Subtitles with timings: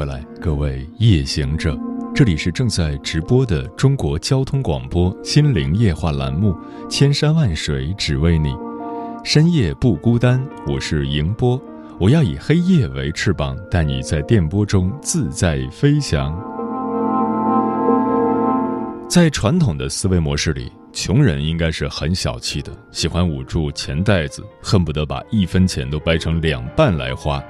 [0.00, 1.78] 回来，各位夜行者，
[2.14, 6.52] 这里是正在直播的中国交通广播心灵夜话栏目
[6.88, 8.48] 《千山万水只为你》，
[9.22, 11.60] 深夜不孤单，我是迎波，
[11.98, 16.34] 我要以黑夜为翅膀，带你在电波中自在飞翔。
[19.06, 27.44] 在传统的思维模式里，穷人应该是很小气的，喜欢捂住钱袋子，恨不得把一分钱都掰成两半来花。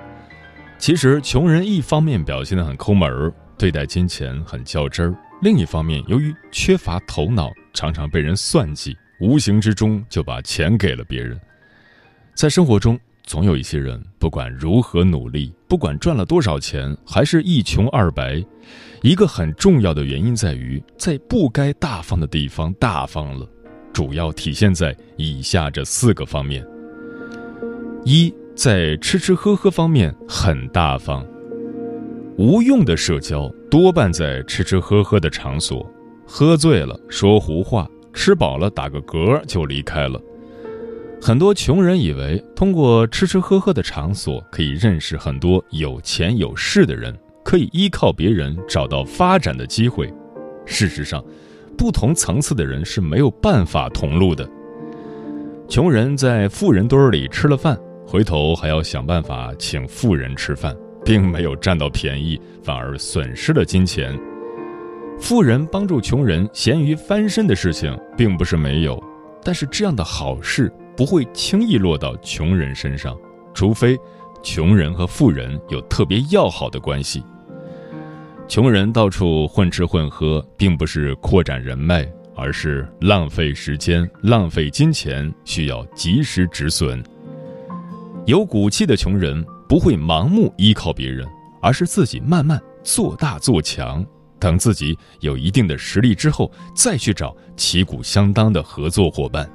[0.80, 11.38] 其实，穷人一方面表现得很抠门儿，对待金钱很较真儿；另一方面，由于缺乏头脑，常常被人算计，无形之中就把钱给了别人。
[12.34, 18.42] 在生活中，总有一些人，不管如何努力，不管赚了多少钱，还是一穷二白。
[19.02, 23.46] 一个很重要的原因在于，在不该大方的地方大方了，
[23.92, 26.66] 主要体现在以下这四个方面：
[28.06, 28.32] 一。
[28.62, 31.26] 在吃吃喝喝方面很大方，
[32.36, 35.90] 无用的社交多半在吃吃喝喝的场所，
[36.26, 40.20] 喝醉了说胡话，吃饱了打个嗝就离开了。
[41.22, 50.12] 很多穷人以为通过吃吃喝喝的场所可以认识很多有钱有势的人，可以依靠别人找到发展的机会。
[50.66, 51.24] 事实上，
[51.78, 54.46] 不同层次的人是没有办法同路的。
[55.66, 57.80] 穷人在富人堆里吃了饭。
[58.10, 64.18] 回头还要想办法请富人吃饭，并没有占到便宜，反而损失了金钱。
[65.20, 69.00] 富人帮助穷人咸鱼翻身的事情并不是没有，
[69.44, 73.16] 但是这样的好事不会轻易落到穷人身上，
[73.54, 73.96] 除非
[74.42, 77.22] 穷人和富人有特别要好的关系。
[78.48, 82.04] 穷人到处混吃混喝，并不是扩展人脉，
[82.34, 87.00] 而是浪费时间、浪费金钱，需要及时止损。
[88.26, 91.26] 有骨气的穷人不会盲目依靠别人，
[91.60, 94.04] 而是自己慢慢做大做强。
[94.38, 99.50] 等自己有一定的实力之后，再去找旗鼓相当的合作伙伴。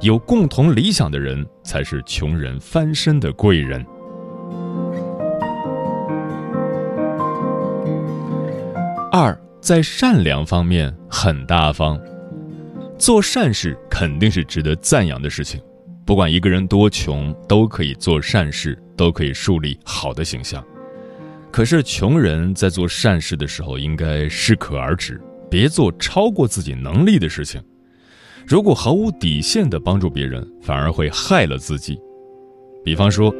[0.00, 3.84] 有共同理想的人才是穷人翻身的贵人。
[9.10, 12.00] 二，在善良方面很大方，
[12.98, 15.60] 做善事肯定是值得赞扬的事情。
[16.04, 20.62] 不管一个人多穷，都可以做善事，都可以树立好的形象。
[21.50, 25.20] 可是，穷人在做善事的时候，应该适可而止，
[25.50, 27.62] 别做超过自己能力的事情。
[28.46, 31.96] 如果毫无底线的帮助别人，反而会害了自己。
[32.84, 33.32] 比方说，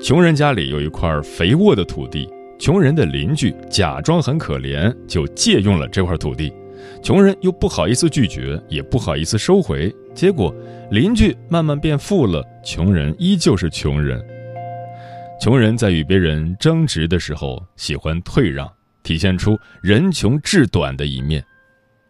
[0.00, 2.26] 穷人家里有一块肥沃的土地，
[2.58, 6.50] 穷人的邻居假装很可怜，就借用了这块土地。
[7.02, 10.52] 穷人又不好意思拒绝，也不好意思收回，结果
[10.90, 14.20] 邻居慢慢变富了，穷人依旧是穷人。
[15.40, 18.68] 穷人在与别人争执的时候喜欢退让，
[19.04, 21.40] 体现出人穷志短的一面。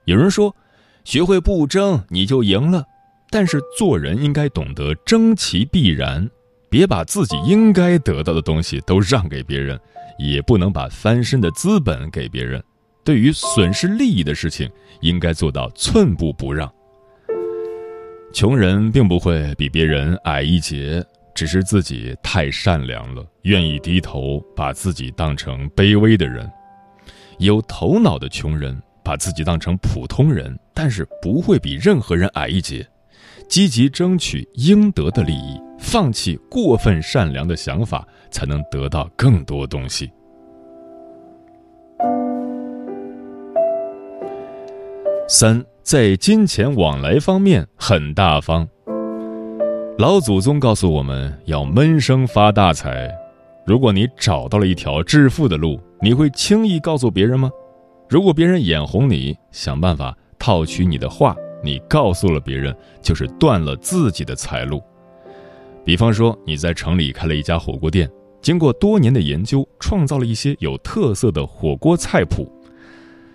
[0.06, 0.56] 有人说，
[1.04, 2.82] 学会不争你就赢了，
[3.28, 6.26] 但是做人应该懂得争其必然，
[6.70, 9.78] 别把自己应该得到的东西都让给别人，
[10.18, 12.64] 也不能把翻身的资本给别人。
[13.04, 14.66] 对于损失利益的事情，
[15.02, 16.72] 应该做到寸步不让。
[18.32, 21.04] 穷人并不会比别人矮一截，
[21.34, 26.48] 只是自己太善良了，愿意低头，把自己当成卑微的人。
[27.38, 32.86] 有头脑的穷人把自己当成普通人，但是不会比任何人矮一截，
[33.48, 40.10] 积极争取应得的利益，放弃过分善良的想法，才能得到更多东西。
[45.30, 48.66] 三，在金钱往来方面很大方。
[49.98, 53.14] 老祖宗告诉我们要闷声发大财，
[53.66, 57.50] 如果你找到了一条致富的路，你会轻易告诉别人吗？
[58.08, 64.82] 如果别人眼红你，想办法套取你的话，你告诉了别人，就是断了自己的财路。
[65.84, 68.10] 比方说，你在城里开了一家火锅店，
[68.40, 72.50] 经过多年的研究，创造了一些有特色的火锅菜谱。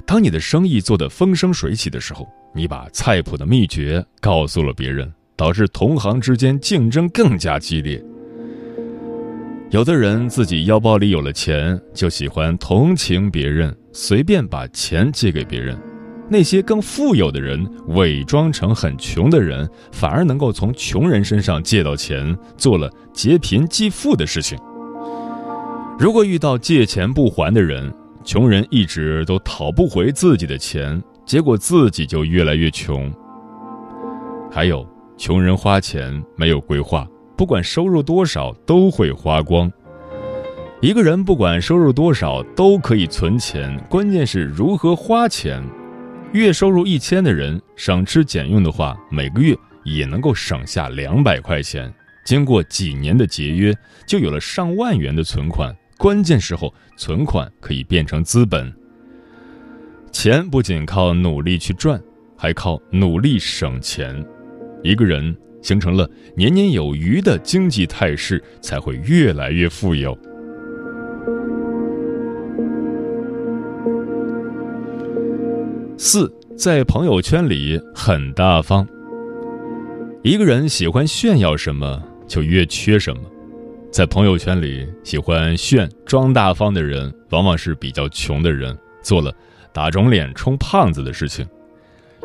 [0.05, 8.03] 当你的生意做得风生水起的时候，你把菜谱的秘诀告诉了别人，导致同行之间竞争更加激烈。
[9.71, 15.75] 有的人自己腰包里有了钱，就喜欢同情别人，随便把钱借给别人。
[16.29, 24.57] 那些更富有的人，伪装成很穷的人，反而能够从穷人身上借到钱，做了劫贫济富的事情。
[25.99, 33.11] 如果遇到借钱不还的人，穷人一直都讨不回自己的钱，结果自己就越来越穷。
[34.49, 34.87] 还有，
[35.17, 39.71] 穷人花钱没有规划，不管收入多少都会花光。
[40.79, 45.63] 一个人不管收入多少都可以存钱，关键是如何花钱。
[46.31, 51.93] 月收入一千的人，省吃俭用的话，每个月也能够省下两百块钱。
[52.25, 53.73] 经过几年的节约，
[54.07, 55.75] 就有了上万元的存款。
[55.97, 58.73] 关键时候，存款可以变成资本。
[60.11, 62.01] 钱不仅靠努力去赚，
[62.37, 64.23] 还靠努力省钱。
[64.83, 70.17] 一个人形成了年年有余的经济态势，才会越来越富有。
[75.97, 78.85] 四，在朋友圈里很大方。
[80.21, 83.23] 一个人喜欢炫耀什么，就越缺什么。
[83.93, 89.31] 在朋友圈里，喜欢炫装大方的人，往往是比较穷的人，做了
[89.71, 91.47] 打肿脸充胖子的事情。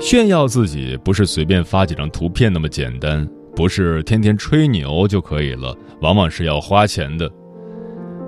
[0.01, 7.31] 炫耀自己不是随便发几张图片那么简单，不是天天吹牛就可以了，往往是要花钱的。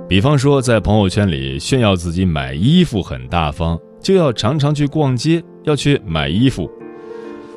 [0.06, 6.70] 比方说，在朋友圈里炫耀自己买衣服很大方，就要常常去逛街，要去买衣服。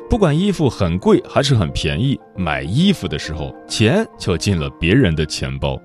[0.08, 5.80] 不管衣服很贵还是很便宜，买衣服的时候钱就进了别人的钱包。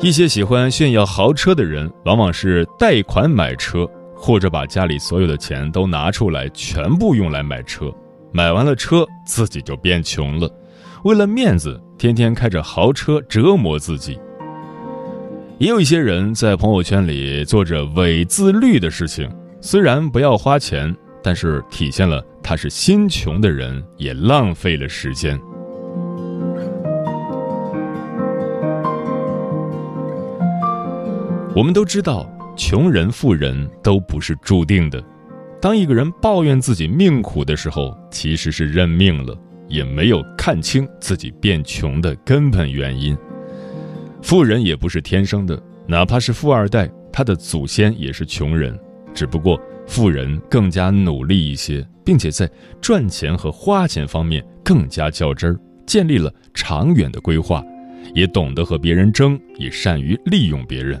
[0.00, 7.92] 一些喜欢炫耀豪车的人，往往是贷款买车，或者把家里所有的钱都拿出来，全部用来买车。
[8.32, 10.50] 买完了车，自己就变穷了。
[11.04, 14.18] 为了面子，天天开着豪车折磨自己。
[15.58, 20.94] 也有一些人在朋友圈里做着伪自律的事情，虽然不要花钱。
[21.22, 25.36] 但是体现了他是心穷的人，也浪费了时间。
[31.56, 32.24] 我们都知道，
[32.56, 35.02] 穷人富人都不是注定的。
[35.60, 43.18] 当一个人抱怨自己命苦的时候，其实是认命了，也没有看清自己变穷的根本原因。
[44.22, 48.78] 富人也不是天生的，哪怕是富二代，他的祖先也是穷人，
[49.12, 49.60] 只不过。
[49.86, 52.50] 富人更加努力一些，并且在
[52.80, 57.64] 赚钱和花钱方面更加较真儿，建立了长远的规划，
[58.14, 61.00] 也懂得和别人争，也善于利用别人。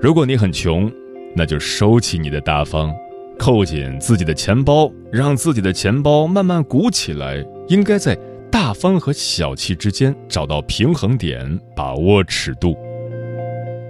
[0.00, 0.90] 如果你很穷，
[1.36, 2.92] 那就收起你的大方，
[3.38, 7.44] 扣紧自己的钱包，让自己的钱包慢慢鼓起来。
[7.68, 8.18] 应该在
[8.50, 12.76] 大方和小气之间找到平衡点，把握尺度。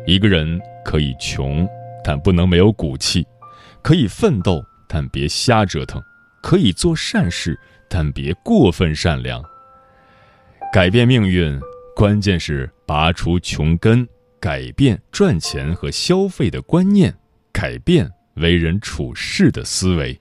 [0.06, 1.66] 一个人可以穷。
[2.04, 3.26] 但不能没有骨气，
[3.82, 6.00] 可以奋斗，但别瞎折腾；
[6.42, 9.42] 可以做善事，但别过分善良。
[10.72, 11.58] 改变命运，
[11.96, 14.06] 关键是拔除穷根，
[14.38, 17.14] 改变赚钱和消费的观念，
[17.50, 20.19] 改变为人处事的思维。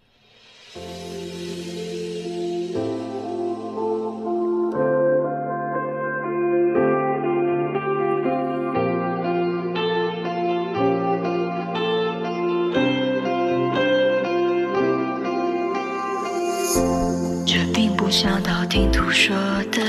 [18.21, 19.33] 想道听途说
[19.71, 19.88] 的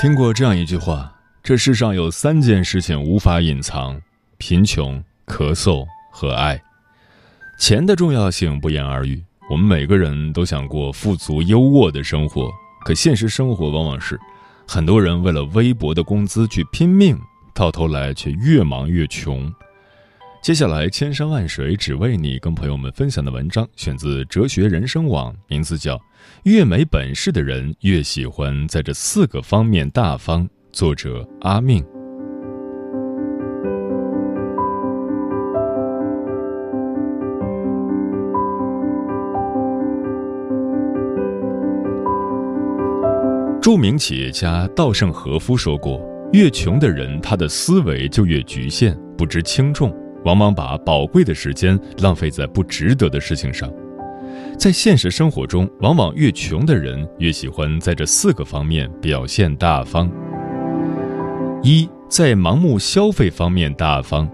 [0.00, 1.12] 听过这样一句话：
[1.42, 4.00] 这世上有三件事情无法隐藏，
[4.36, 6.56] 贫穷、咳嗽和爱。
[7.58, 12.48] 钱的重要性不言而喻，我们每个人都想过富足优渥的生活，
[12.84, 14.16] 可现实生活往往是，
[14.68, 17.18] 很多人为了微薄的工资去拼命，
[17.52, 19.52] 到头来却越忙越穷。
[20.48, 25.94] 接下来，千山万水只为你，跟朋友们分享的文章选自哲学人生网，名字叫
[26.44, 31.84] 《越没本事的人越喜欢在这四个方面大方》，作者阿命。
[43.60, 46.00] 著名企业家稻盛和夫说过
[46.32, 53.72] ：“越穷的人，他的思维就越局限，不知轻重。”往往把宝贵的时间浪费在不值得的事情上。
[54.56, 60.10] 在现实生活中，往往越穷的人越喜欢在这四个方面表现大方：
[61.62, 64.28] 一，在盲目消费方面大方。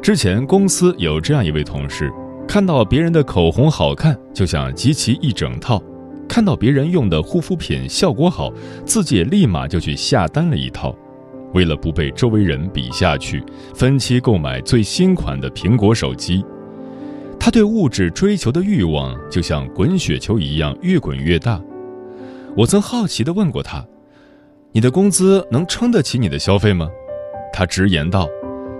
[0.00, 2.12] 之前公司有这样一位同事，
[2.46, 5.78] 看到别人的口红好看，就想集齐一整套；
[6.28, 8.52] 看到别人用的护肤品效果好，
[8.84, 10.96] 自己也立马就去下单了一套。
[11.54, 13.44] 为了不被周围人比下去，
[13.74, 16.44] 分期购买最新款的苹果手机。
[17.38, 21.60] 他对物质追求的欲望就像滚雪球一样越滚越大。
[22.56, 23.84] 我曾好奇地问过他
[24.72, 26.88] ：“你的工资能撑得起你的消费吗？”
[27.52, 28.28] 他直言道：“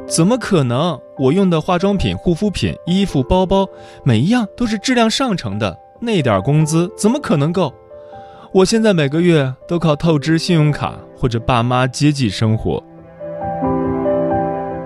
[0.06, 0.98] 怎么可能？
[1.18, 3.68] 我用的化妆品、护肤品、衣服、包包，
[4.04, 7.74] 每一样都是质量上乘的，那点工资怎么可能够？
[8.52, 12.82] 我现在每个月都靠透支信用卡。”或者爸妈接济生活。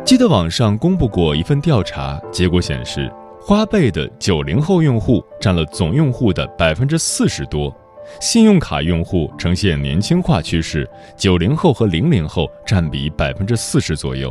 [0.04, 7.74] 记得网上公布过一份调查结果显示，花呗的九零后用户占了总用户的百分之四十多，
[8.20, 14.30] 信用卡用户呈现年轻化趋势，九零后和零零后占比百分之四十左右，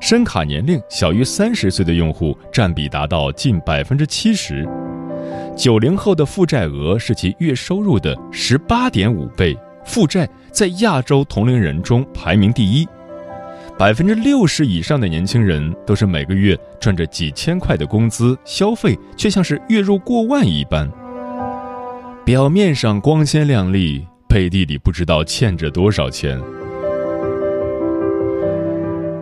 [0.00, 4.68] 申卡年龄小于三十岁的用户占比达到近百分之七十，
[5.56, 9.56] 九零后的负债额是其月收入的十八点五倍。
[9.84, 12.86] 负债在亚洲同龄人中排名第一，
[13.78, 20.90] 百分之六十以上的年轻人都是每个月赚着几千块的工资，消费却像是月入过万一般。
[22.24, 26.40] 表面上光鲜亮丽，背地里不知道欠着多少钱。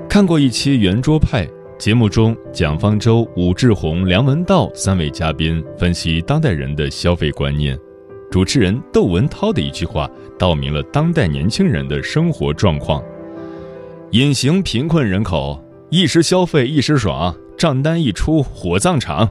[0.08, 1.48] 看过一期圆桌派
[1.78, 7.78] 节目中，蒋方舟、武志红、梁文道三位嘉宾分析当代人的消费观念。
[8.30, 10.08] 主持人窦文涛的一句话，
[10.40, 13.04] 道明了当代年轻人的生活状况：
[14.12, 19.28] 隐形贫困人口，一时消费一时爽，账单一出火葬场。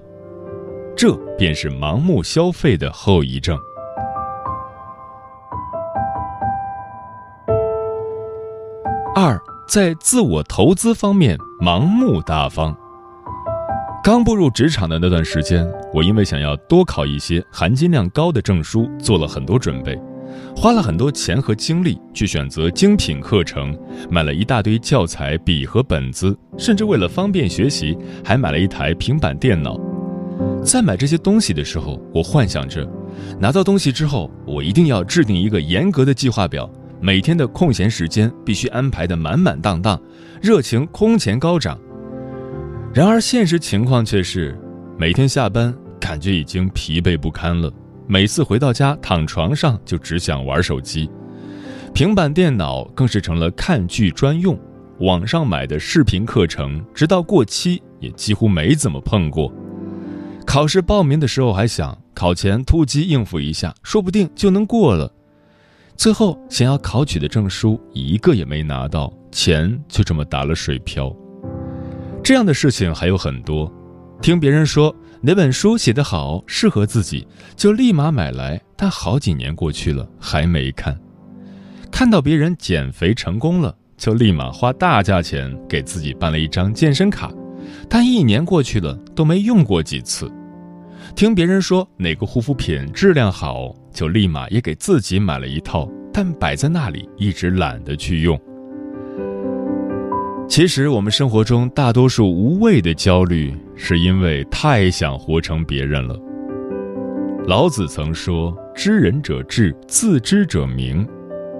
[0.95, 3.57] 这便是盲目消费的后遗症。
[9.15, 9.35] 二，
[9.67, 12.77] 在自我投资方面盲目大方。
[14.03, 19.99] 刚步入职场的那段时间，我因为想要多考一些含金量高的证书，做了很多准备，
[20.55, 23.77] 花了很多钱和精力去选择精品课程，
[24.09, 29.79] 买了一大堆教材、笔和本子，甚至为了方便学习，还买了一台平板电脑。
[30.63, 32.89] 在买这些东西的时候，我幻想着，
[33.39, 36.69] 拿到东西之后，我一定要制定一个严格的计划表，
[37.01, 39.99] 每天的空闲时间必须安排的满满当当，
[40.41, 41.79] 热情空前高涨。
[42.93, 44.57] 然而现实情况却是，
[44.97, 47.71] 每天下班感觉已经疲惫不堪了，
[48.11, 51.07] 每次回到家躺床上就只想玩手机，
[51.93, 54.59] 平板电脑更是成了看剧专用，
[55.01, 59.53] 网上买的视频课程直到过期也几乎没怎么碰过。
[60.43, 65.13] 考试报名的时候还想考前突击应付一下，说不定就能过了。
[65.95, 71.15] 最后想要考取的证书一个也没拿到，钱就这么打了水漂。
[72.23, 73.71] 这样的事情还有很多，
[74.19, 80.95] 听别人说哪本书写得好，适合自己，就立马买来，但好几年过去了还没看；
[81.91, 87.29] 看到别人减肥成功了，就立马花大价钱给自己办了一张健身卡，
[87.89, 90.31] 但一年过去了都没用过几次。
[91.17, 98.39] 听别人说哪个护肤品质量好，就立马也给自己买了一套，但摆在那里一直懒得去用。
[100.47, 106.19] 其实我们生活中大多数无谓的焦虑，是因为太想活成别人了。
[107.47, 111.07] 老子曾说：“知人者智，自知者明。”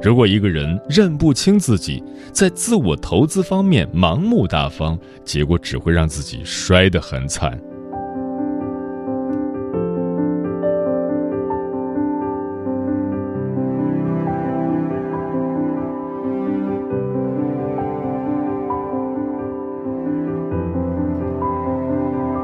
[0.03, 2.03] 如果一个人认不清自己，
[2.33, 7.59] 在自我投资方面盲目大方，结果只会让自己摔得很惨。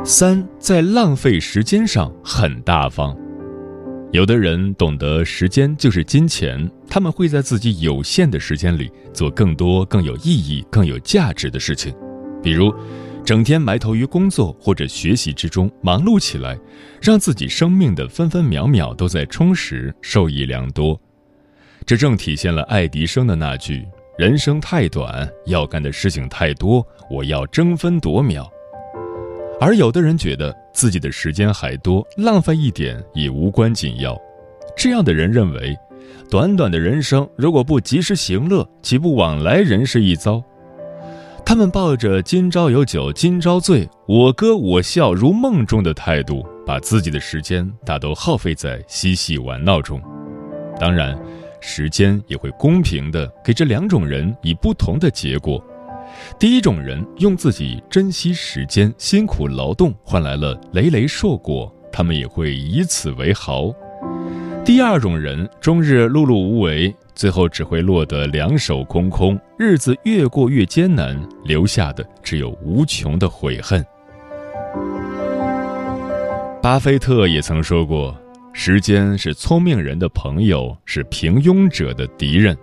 [0.08, 3.18] 三，在浪费时间上很大方。
[4.12, 11.92] 有的人懂得时间就是金钱，他们会在自己有限的时间里做更多更有意义、更有价值的事情，
[12.44, 12.72] 比如，
[13.26, 16.56] 整天埋头于工作或者学习之中忙碌起来，
[17.02, 21.02] 让自己生命的分分秒秒都在充实，受益良多。
[21.84, 23.84] 这正体现了爱迪生的那句
[24.20, 28.48] ：“人生太短，要干的事情太多，我要争分夺秒。”
[29.60, 34.16] 而有的人觉得自己的时间还多，浪费一点也无关紧要。
[34.76, 35.76] 这样的人认为，
[36.30, 40.44] 短短的人生如果不及时行乐，岂不枉来人世一遭？
[41.46, 50.02] 他们抱着“今朝有酒今朝醉，我歌我笑如梦中”的态度，把自己的时间大都耗费在嬉戏玩闹中。
[50.80, 51.18] 当然，
[51.62, 55.64] 时间也会公平的给这两种人以不同的结果。
[56.38, 63.74] 第一种人用自己珍惜时间、辛苦劳动换来了累累硕果，他们也会以此为豪；
[64.64, 73.86] 第二种人终日碌碌无为，最后只会落得两手空空，日子越过越艰难，留下的只有无穷的悔恨。
[76.62, 78.18] 巴菲特也曾说过
[78.52, 82.58] ：“时间是聪明人的朋友，是平庸者的敌人。”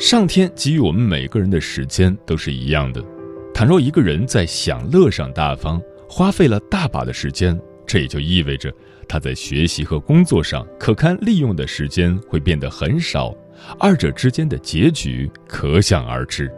[0.00, 3.04] 上天给予我们每个人的时间都是一样的。
[3.52, 8.72] 倘若一个人在享乐上大方，花费了大把的时间，这也就意味着
[9.06, 13.34] 他在学习和工作上可堪利用的时间会变得很少，
[13.78, 16.50] 二者之间的结局可想而知。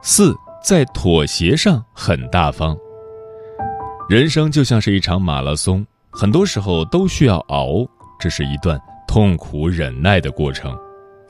[0.00, 2.78] 四，在妥协上很大方。
[4.10, 7.86] 人生就像是一场马拉松，很多时候都需要熬，
[8.18, 10.76] 这是一段痛苦忍耐的过程。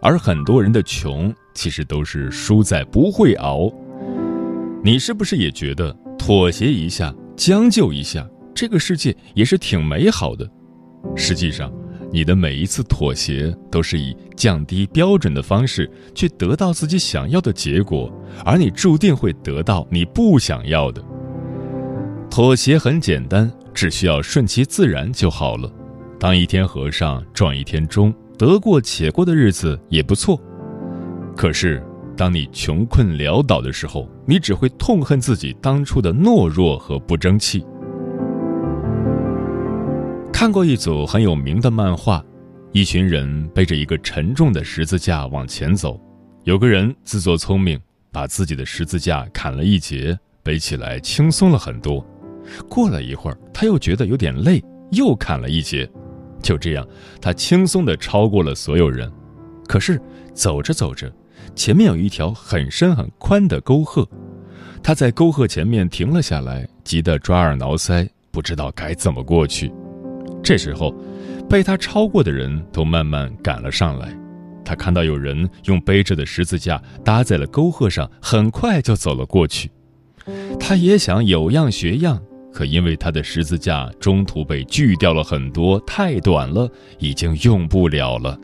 [0.01, 3.71] 而很多人的穷，其实都是输在不会熬。
[4.83, 10.51] 你是不是也觉得妥协一下、将就一下，这个世界也是挺美好的？
[11.15, 11.71] 实际上，
[12.11, 18.11] 你的每一次妥协都是以降低标准的方式去得到自己想要的结果，
[18.43, 21.05] 而你注定会得到你不想要的。
[22.31, 25.71] 妥协很简单，只需要顺其自然就好了。
[26.19, 30.41] 当一天和尚撞一天钟，得过且过的日子也不错。
[31.37, 31.83] 可是，
[32.17, 37.67] 当你穷困潦倒的时候，你只会痛恨自己当初的懦弱和不争气。
[40.33, 42.25] 看过一组很有名的漫画，
[42.71, 46.01] 一群人背着一个沉重的十字架往前走，
[46.45, 47.79] 有个人自作聪明，
[48.13, 52.07] 把自己的十字架砍了一截，背起来轻松了很多。
[52.69, 55.89] 过了一会儿，他又觉得有点累，又砍了一截，
[56.43, 56.87] 就这样，
[57.21, 59.11] 他轻松地超过了所有人。
[59.67, 60.01] 可是
[60.35, 61.13] 走着走着，
[61.55, 64.09] 前面有一条很深很宽的沟壑，
[64.83, 69.73] 他在沟壑前面停了下来，急得抓耳挠腮，不知道该怎么过去。
[70.43, 70.95] 这时候，
[71.49, 74.17] 被他超过的人都慢慢赶了上来。
[74.65, 79.71] 他看到有人用背着的十字架搭在了沟壑上，很快就走了过去。
[80.59, 88.39] 他也想有样学样，可因为他的十字架中途被锯掉了很多，太短了，已经用不了了。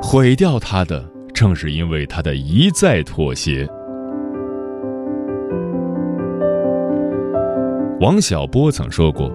[0.00, 3.68] 毁掉他的，正是因为他的一再妥协。
[8.00, 9.30] 王小波曾说过。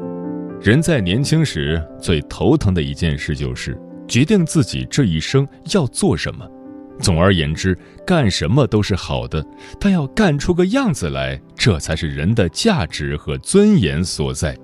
[0.62, 3.78] 人在年轻时最头疼的一件事就是
[4.08, 6.48] 决定自己这一生要做什么。
[7.00, 9.46] 总而言之，干什么都是好的，
[9.80, 14.58] 但要干出个样子来，这才是人的价值和尊严所在。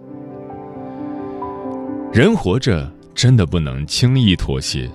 [2.13, 4.89] 人活着真的不能轻易妥协，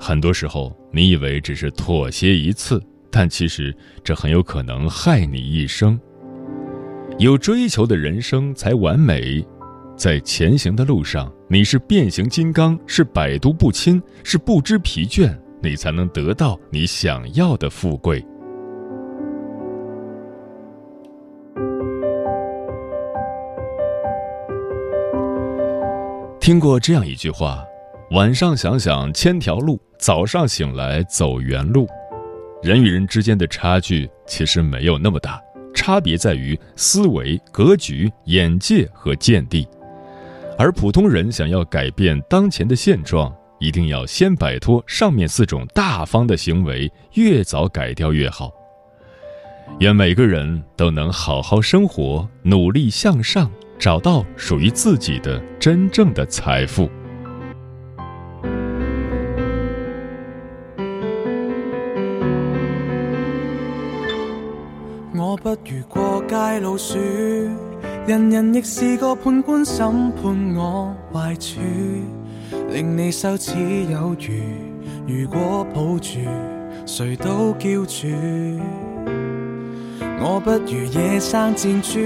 [0.00, 5.98] 很多时候你以为只是妥协一次，但其实这很有可能害你一生。
[7.18, 9.44] 有追求的人生才完美。
[9.96, 18.24] 在前行的路上，你是变形金刚，是百毒不侵，是不知疲倦，你才能得到你想要的富贵。
[26.40, 27.62] 听过这样一句话：
[28.12, 31.86] 晚上想想千条路，早上醒来走原路。
[32.62, 35.40] 人与人之间的差距其实没有那么大，
[35.74, 39.68] 差别在于思维、格局、眼界和见地。
[40.56, 48.52] 而普通人想要改变当前的现状，一定要先摆脱上面四种大方的行为，越早改掉越好。
[49.80, 56.88] 愿每个人都能好好生活，努力向上，找到属于自己的真正的财富。
[65.14, 66.96] 我不如过街老鼠。
[68.06, 71.60] 人人亦是个判官审判我坏处，
[72.70, 73.52] 令你羞耻
[73.90, 74.42] 有余。
[75.06, 76.18] 如果抱住，
[76.84, 78.06] 谁都叫住。
[80.20, 81.98] 我不如野生箭猪，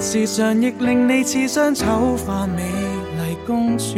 [0.00, 3.94] 时常亦令你似双丑化美丽公主。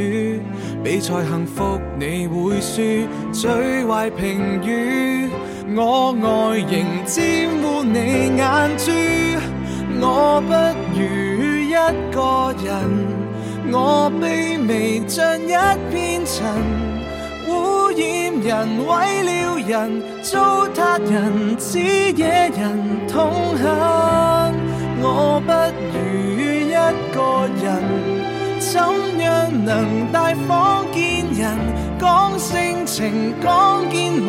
[0.85, 5.31] 比赛幸福你会输，最坏评语，
[5.75, 7.25] 我外形沾
[7.62, 8.90] 污你眼珠。
[10.03, 10.53] 我不
[10.95, 11.01] 如
[11.69, 11.75] 一
[12.12, 12.75] 个人，
[13.73, 15.55] 我卑微像一
[15.91, 16.45] 片尘，
[17.49, 18.01] 污染
[18.43, 18.89] 人，毁
[19.23, 19.31] 了
[19.67, 21.79] 人，糟蹋人，只
[22.13, 23.63] 惹人痛恨。
[25.03, 25.51] 我不
[25.93, 25.99] 如
[26.67, 26.75] 一
[27.15, 27.19] 个
[27.63, 27.69] 人，
[28.59, 28.71] 怎
[29.21, 29.29] 样
[29.65, 31.57] 能大方见人？
[31.99, 34.29] 讲性情，讲见闻，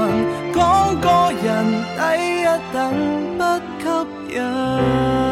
[0.54, 1.48] 讲个人
[1.98, 2.00] 低
[2.42, 2.80] 一等，
[3.38, 3.42] 不
[3.82, 5.31] 吸引。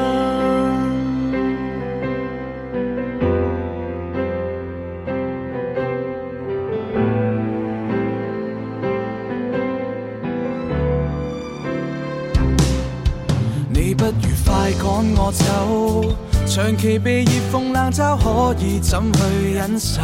[14.99, 16.13] 赶我走，
[16.45, 20.01] 长期被热风冷嘲，可以怎去忍受？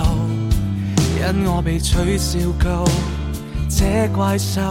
[1.19, 2.85] 因我被取笑够，
[3.67, 4.61] 这怪兽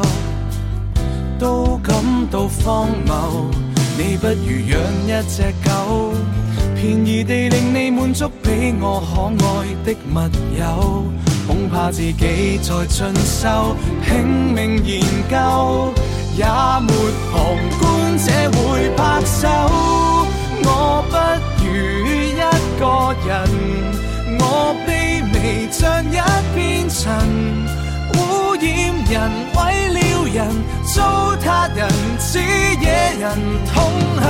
[1.38, 1.94] 都感
[2.30, 3.50] 到荒谬。
[3.98, 6.14] 你不如养一只狗，
[6.74, 11.04] 便宜地令你满足，比我可爱的密友。
[11.46, 15.92] 恐怕自己在进修，拼命研究，
[16.34, 16.94] 也没
[17.30, 17.44] 旁
[17.78, 20.13] 观者会拍手。
[20.66, 21.14] 我不
[21.62, 21.66] 如
[22.06, 22.42] 一
[22.78, 22.82] 个
[23.26, 23.32] 人
[24.40, 26.18] 我卑微像一
[26.54, 27.04] 片尘
[28.14, 28.64] 污染
[29.10, 29.14] 人
[29.52, 29.98] 毁了
[30.32, 30.36] 人
[30.94, 32.86] 糟他人只惹
[33.20, 33.24] 人
[33.72, 33.74] 痛
[34.16, 34.24] 恨。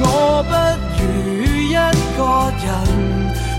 [0.00, 0.52] 我不
[0.98, 1.02] 如
[1.44, 1.74] 一
[2.16, 2.20] 个
[2.64, 2.68] 人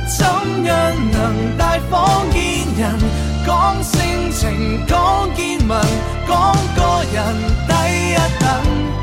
[0.08, 0.25] 怎
[0.65, 2.41] 样能大方见
[2.77, 2.99] 人
[3.45, 5.81] 讲性情讲见闻
[6.27, 7.23] 讲个人
[7.67, 8.49] 低一等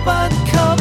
[0.04, 0.06] 不
[0.50, 0.71] 给。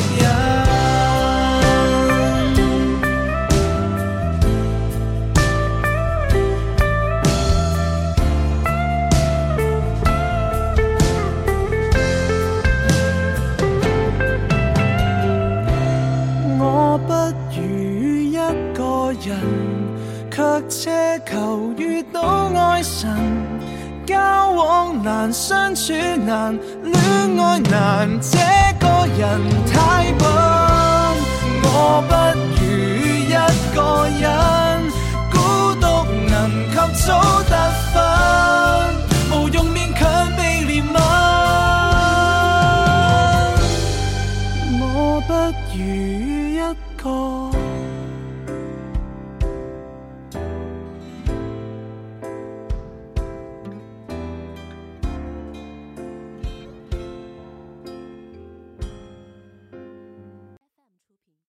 [25.03, 25.93] 难相处
[26.25, 26.95] 难恋
[27.39, 28.37] 爱难这
[28.79, 30.27] 个人太笨
[31.63, 32.13] 我不
[32.55, 32.61] 如
[33.25, 33.33] 一
[33.73, 33.77] 个
[34.19, 34.23] 人
[35.31, 35.85] 孤独
[36.29, 37.70] 能及早得